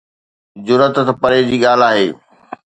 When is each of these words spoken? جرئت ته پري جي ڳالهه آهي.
جرئت 0.65 0.95
ته 1.07 1.13
پري 1.21 1.41
جي 1.49 1.57
ڳالهه 1.63 1.87
آهي. 1.97 2.07